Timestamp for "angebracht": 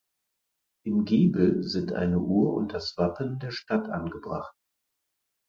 3.87-4.55